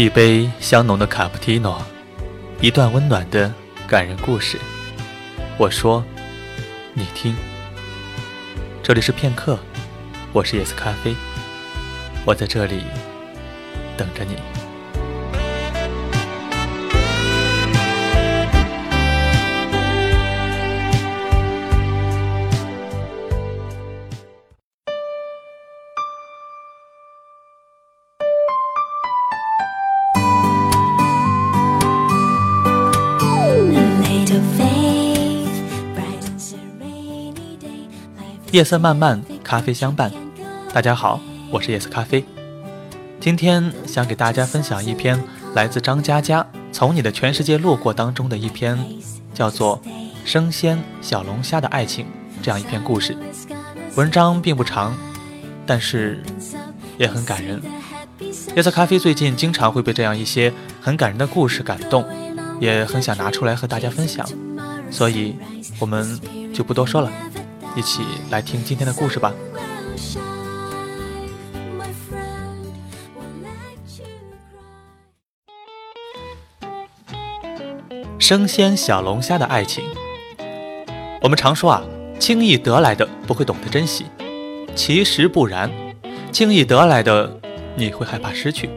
[0.00, 1.78] 一杯香浓的卡布奇诺，
[2.58, 3.52] 一段温暖的
[3.86, 4.58] 感人故事。
[5.58, 6.02] 我说，
[6.94, 7.36] 你听。
[8.82, 9.58] 这里是片刻，
[10.32, 11.14] 我是叶子咖啡，
[12.24, 12.82] 我在这里
[13.94, 14.36] 等着你。
[38.52, 40.10] 夜色漫漫，咖啡相伴。
[40.74, 41.20] 大家好，
[41.52, 42.24] 我是夜色咖啡。
[43.20, 45.22] 今天想给大家分享一篇
[45.54, 48.76] 来自张嘉佳《从你的全世界路过》当中的一篇，
[49.32, 49.80] 叫做
[50.24, 52.04] 《生鲜小龙虾的爱情》
[52.42, 53.16] 这样一篇故事。
[53.94, 54.96] 文章并不长，
[55.64, 56.20] 但是
[56.98, 57.62] 也很感人。
[58.56, 62.04] 夜色咖啡最近经常会被这样一些很感人的故事感动，
[62.58, 64.28] 也很想拿出来和大家分享，
[64.90, 65.36] 所以
[65.78, 66.20] 我们
[66.52, 67.12] 就不多说了。
[67.76, 69.32] 一起来听今天的故事吧。
[78.18, 79.84] 生鲜小龙虾的爱情。
[81.22, 81.82] 我们常说啊，
[82.18, 84.06] 轻易得来的不会懂得珍惜，
[84.74, 85.70] 其实不然，
[86.32, 87.40] 轻易得来的
[87.76, 88.70] 你会害怕失去，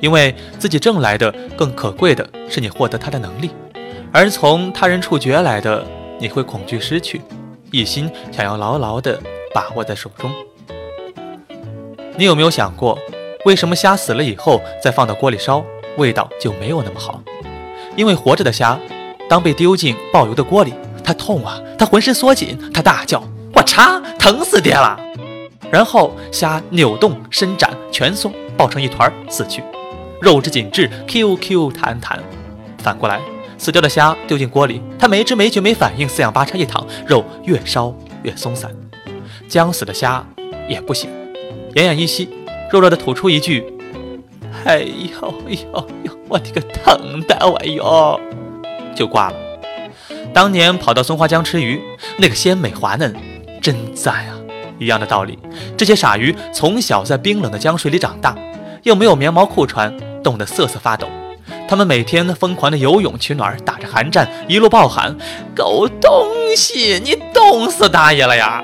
[0.00, 3.50] 因为自己挣来的更可贵的是你获得它的能力，
[4.12, 5.86] 而从他人处决来的
[6.18, 7.20] 你会恐惧失去。
[7.72, 9.20] 一心想要牢牢地
[9.54, 10.30] 把握在手中。
[12.16, 12.98] 你有没有想过，
[13.44, 15.64] 为什么虾死了以后再放到锅里烧，
[15.96, 17.22] 味道就没有那么好？
[17.96, 18.78] 因为活着的虾，
[19.28, 23.22] 当被丢进爆油的锅里，它痛啊，它浑身缩紧，它大叫
[23.54, 24.98] ：“我擦，疼死爹了！”
[25.70, 29.62] 然后虾扭动、伸展、蜷缩，抱成一团死去，
[30.20, 32.20] 肉质紧致，Q Q 弹弹。
[32.78, 33.20] 反过来。
[33.60, 38.70] 死掉的虾丢进锅里，它没知没觉没反应，四仰八叉一躺，肉越烧越松散。
[39.46, 40.26] 将死的虾
[40.66, 41.10] 也不行，
[41.74, 42.30] 奄奄一息，
[42.72, 43.62] 弱弱的吐出一句
[44.64, 48.18] ：“哎呦哎呦呦，我的个疼的哎呦！”
[48.96, 49.36] 就挂了。
[50.32, 51.82] 当年跑到松花江吃鱼，
[52.16, 53.14] 那个鲜美滑嫩，
[53.60, 54.40] 真赞啊！
[54.78, 55.38] 一样的道理，
[55.76, 58.34] 这些傻鱼从小在冰冷的江水里长大，
[58.84, 61.06] 又没有棉毛裤穿，冻得瑟瑟发抖。
[61.70, 65.16] 他们每天疯狂的游泳取暖，打着寒战，一路暴喊
[65.54, 68.60] ：“狗东西，你冻死大爷了呀！”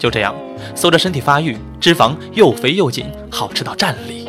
[0.00, 0.34] 就这样，
[0.74, 4.28] 随着身体发育，脂肪又肥又紧，好吃到站立。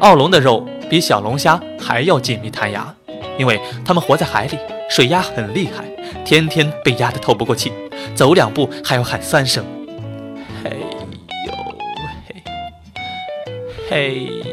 [0.00, 2.94] 奥龙的肉比小龙虾还要紧密弹牙，
[3.38, 4.58] 因为它们活在海里，
[4.90, 5.86] 水压很厉害，
[6.26, 7.72] 天天被压得透不过气，
[8.14, 9.64] 走两步还要喊三声
[10.62, 10.76] ：“嘿
[11.46, 11.52] 呦
[12.28, 12.42] 嘿，
[13.88, 14.43] 嘿。”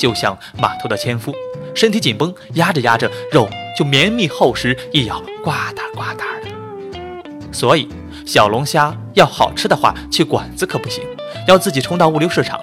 [0.00, 1.34] 就像码头的纤夫，
[1.74, 3.46] 身体紧绷，压着压着，肉
[3.78, 7.52] 就绵密厚实，一咬呱嗒呱嗒的。
[7.52, 7.86] 所以
[8.24, 11.04] 小龙虾要好吃的话，去馆子可不行，
[11.46, 12.58] 要自己冲到物流市场，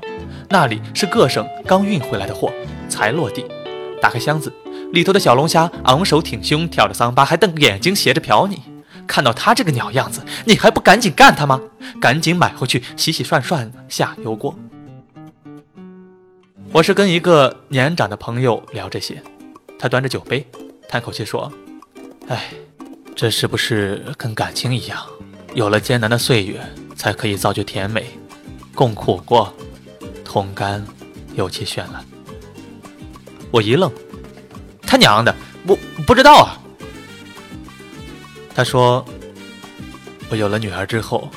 [0.50, 2.52] 那里是各省刚运回来的货
[2.90, 3.46] 才落地。
[4.02, 4.52] 打开箱子，
[4.92, 8.64] 里头的小龙虾昂首挺胸，挑着桑巴，还瞪眼睛斜着瞟你。
[9.06, 11.62] 看到他这个鸟样子，你还不赶紧干他吗？
[12.02, 14.58] 赶紧买回去洗洗涮涮下油锅。
[16.78, 19.20] 我是跟一个年长的朋友聊这些，
[19.80, 20.46] 他端着酒杯，
[20.88, 21.52] 叹口气说
[22.30, 22.54] ：“哎，
[23.16, 25.04] 这是不是跟感情一样，
[25.56, 26.62] 有了艰难的岁月，
[26.96, 28.06] 才可以造就甜美？
[28.76, 29.52] 共苦过，
[30.24, 30.86] 同甘，
[31.34, 32.06] 有其绚烂。”
[33.50, 33.92] 我一愣，
[34.84, 35.36] 他娘的，
[35.66, 36.62] 我不知道啊。
[38.54, 39.04] 他说
[40.30, 41.28] ：“我有了女儿之后，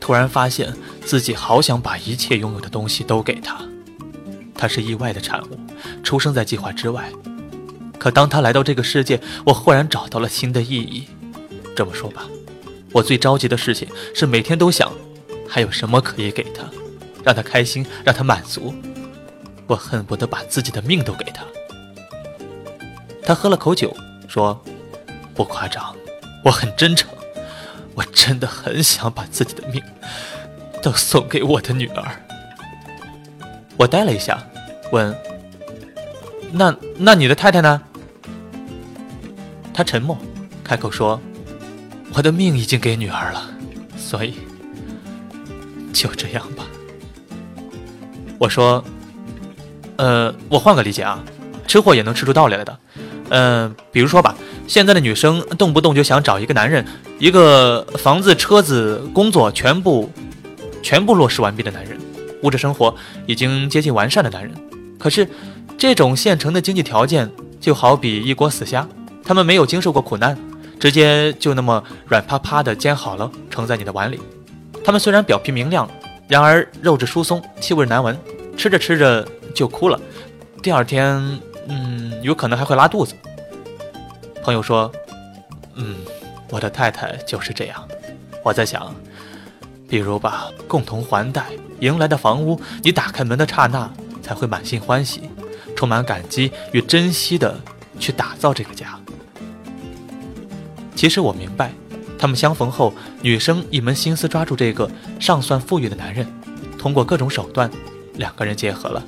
[0.00, 0.74] 突然发现
[1.04, 3.56] 自己好想把一切拥有的东西都给她。”
[4.60, 5.58] 他是意外的产物，
[6.04, 7.10] 出生在计划之外。
[7.98, 11.08] 可当他来到这个世界，我忽然找到了新的意义。
[11.74, 12.26] 这么说吧，
[12.92, 14.92] 我最着急的事情是每天都想，
[15.48, 16.64] 还有什么可以给他，
[17.24, 18.74] 让他开心，让他满足。
[19.66, 21.42] 我恨不得把自己的命都给他。
[23.22, 23.96] 他喝了口酒，
[24.28, 24.62] 说
[25.34, 25.96] ：“不夸张，
[26.44, 27.08] 我很真诚，
[27.94, 29.82] 我真的很想把自己的命
[30.82, 32.04] 都送给我的女儿。”
[33.78, 34.38] 我呆了一下。
[34.90, 35.14] 问
[36.52, 37.80] ：“那那你的太太呢？”
[39.72, 40.18] 他沉默，
[40.62, 41.20] 开口说
[42.14, 43.50] ：“我的命已经给女儿了，
[43.96, 44.34] 所以
[45.92, 46.66] 就这样吧。”
[48.38, 48.84] 我说
[49.96, 51.22] ：“呃，我换个理解啊，
[51.66, 52.78] 吃货也能吃出道理来的。
[53.30, 54.34] 嗯，比如说吧，
[54.66, 56.84] 现在的女生动不动就想找一个男人，
[57.18, 60.10] 一个房子、车子、工作全部
[60.82, 61.96] 全部落实完毕的男人，
[62.42, 62.94] 物质生活
[63.26, 64.52] 已经接近完善的男人。
[65.00, 65.26] 可是，
[65.78, 68.86] 这种现成的经济条件就好比一锅死虾，
[69.24, 70.38] 他们没有经受过苦难，
[70.78, 74.20] 直接就那么软趴趴的煎好了，盛在你的碗里。
[74.84, 75.88] 他们虽然表皮明亮，
[76.28, 78.14] 然而肉质疏松，气味难闻，
[78.58, 79.98] 吃着吃着就哭了，
[80.62, 81.16] 第二天，
[81.66, 83.14] 嗯，有可能还会拉肚子。
[84.42, 84.92] 朋友说
[85.76, 85.96] ：“嗯，
[86.50, 87.88] 我的太太就是这样。”
[88.44, 88.94] 我在想，
[89.88, 91.46] 比如吧，共同还贷
[91.80, 93.90] 迎来的房屋，你打开门的刹那
[94.30, 95.22] 才会满心欢喜，
[95.74, 97.60] 充满感激与珍惜的
[97.98, 98.96] 去打造这个家。
[100.94, 101.72] 其实我明白，
[102.16, 104.88] 他们相逢后，女生一门心思抓住这个
[105.18, 106.24] 尚算富裕的男人，
[106.78, 107.68] 通过各种手段，
[108.14, 109.04] 两个人结合了。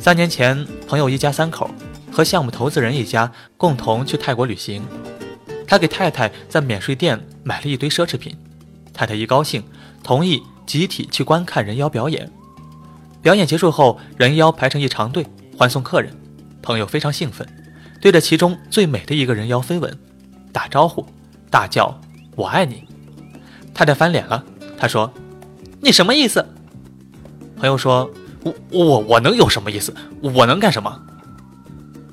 [0.00, 1.70] 三年前，朋友一家三口。
[2.10, 4.82] 和项目投资人一家共同去泰国旅行，
[5.64, 8.36] 他给太太在免税店买了一堆奢侈品，
[8.92, 9.62] 太太一高兴，
[10.02, 12.28] 同意集体去观看人妖表演。
[13.26, 15.26] 表演结束后，人妖排成一长队
[15.58, 16.16] 欢送客人，
[16.62, 17.44] 朋友非常兴奋，
[18.00, 19.98] 对着其中最美的一个人妖飞吻，
[20.52, 21.04] 打招呼，
[21.50, 22.00] 大叫
[22.36, 22.84] “我爱你”。
[23.74, 24.44] 太太翻脸了，
[24.78, 25.12] 她说
[25.82, 26.46] ：“你什么意思？”
[27.58, 28.08] 朋友说
[28.46, 29.92] ：“我我我能有什么意思？
[30.22, 31.02] 我能干什么？”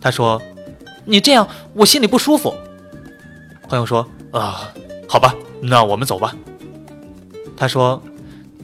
[0.01, 0.41] 他说
[1.05, 2.51] ：“你这样我心里不舒服。”
[3.69, 4.73] 朋友说：“啊，
[5.07, 6.35] 好吧，那我们走吧。”
[7.55, 8.01] 他说：“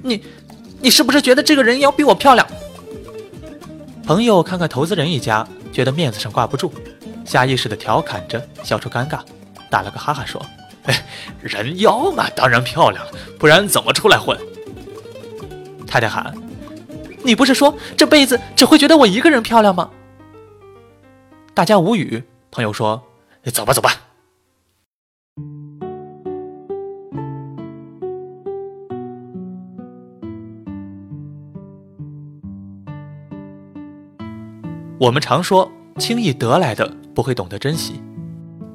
[0.01, 0.23] 你，
[0.81, 2.47] 你是不是觉得这个人妖比我漂亮？”
[4.05, 6.71] 朋友看看投资人一家，觉得面子上挂不住，
[7.25, 9.19] 下意识的调侃着，笑出尴尬，
[9.69, 10.43] 打了个哈哈说
[10.85, 11.05] ：“哎，
[11.41, 14.37] 人妖嘛，当然漂亮了，不然怎么出来混？”
[15.85, 16.33] 太太喊
[17.23, 19.89] ：“你不是说这辈子只会觉得我一个人漂亮吗？”
[21.53, 22.23] 大家无语。
[22.51, 23.03] 朋友说
[23.53, 23.93] ：“走吧，走吧。”
[34.99, 38.01] 我们常说，轻易得来的不会懂得珍惜，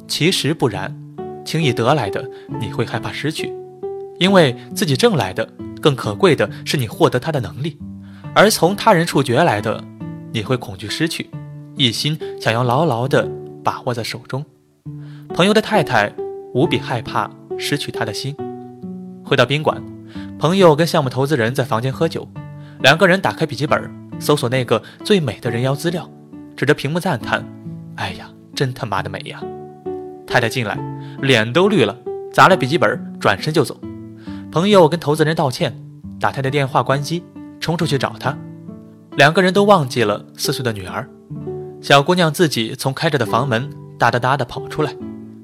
[0.09, 0.97] 其实不然。
[1.45, 2.27] 轻易得来的，
[2.59, 3.53] 你会害怕失去，
[4.19, 5.47] 因为自己挣来的
[5.83, 7.79] 更可贵的是你获得它的能力，
[8.35, 9.85] 而从他人处攫来的，
[10.33, 11.29] 你会恐惧失去。
[11.77, 13.29] 一心想要牢牢地
[13.63, 14.43] 把握在手中，
[15.35, 16.11] 朋友的太太
[16.55, 18.35] 无比害怕失去他的心。
[19.23, 19.83] 回到宾馆，
[20.39, 22.27] 朋友跟项目投资人在房间喝酒，
[22.81, 23.79] 两个人打开笔记本
[24.19, 26.09] 搜索那个最美的人妖资料，
[26.57, 27.45] 指着屏幕赞叹
[27.97, 29.43] ：“哎呀，真他妈的美呀！”
[30.27, 30.79] 太太进来，
[31.21, 31.97] 脸都绿了，
[32.33, 33.79] 砸了笔记本，转身就走。
[34.51, 35.77] 朋友跟投资人道歉，
[36.19, 37.23] 打他的电话关机，
[37.61, 38.37] 冲出去找他。
[39.17, 41.09] 两个人都忘记了四岁的女儿。
[41.81, 44.97] 小姑娘自己从开着的房门哒哒哒地跑出来，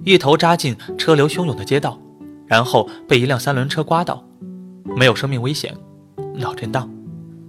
[0.05, 2.01] 一头扎进车流汹涌的街道，
[2.47, 4.25] 然后被一辆三轮车刮倒，
[4.97, 5.77] 没有生命危险，
[6.35, 6.89] 脑震荡，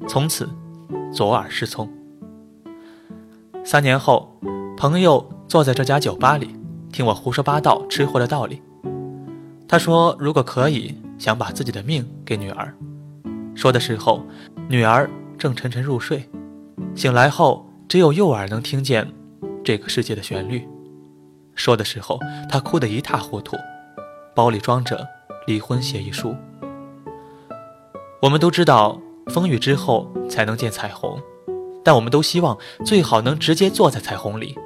[0.08, 0.50] 从此
[1.14, 1.90] 左耳失聪。
[3.64, 4.36] 三年后，
[4.76, 6.56] 朋友坐在这家酒吧里，
[6.92, 8.62] 听我胡说八道吃货的道理。
[9.68, 12.74] 他说：“如果可以，想把自己的命给女儿。”
[13.56, 14.26] 说的时候，
[14.68, 16.30] 女儿正沉沉入睡，
[16.96, 17.66] 醒来后。
[17.92, 19.06] 只有右耳能听见
[19.66, 20.66] 这个世界的旋律。
[21.56, 22.18] 说的时候，
[22.50, 23.58] 他哭得一塌糊涂，
[24.34, 25.06] 包里装着
[25.46, 26.34] 离婚协议书。
[28.22, 31.20] 我们都知道，风雨之后才能见彩虹，
[31.84, 34.58] 但我们都希望最好能直接坐在彩虹里。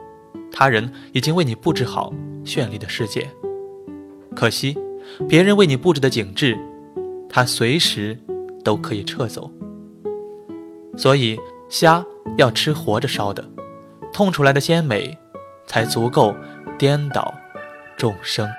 [0.52, 3.30] 他人已经为你布置好绚丽的世界，
[4.36, 4.78] 可惜，
[5.28, 6.58] 别人为你布置的景致，
[7.30, 8.20] 他随时
[8.64, 9.52] 都可以撤走。
[10.98, 12.06] 所以，虾。
[12.38, 13.48] 要吃活着烧的，
[14.12, 15.16] 痛出来的鲜美，
[15.68, 16.36] 才足够
[16.78, 17.34] 颠倒
[17.96, 18.50] 众生。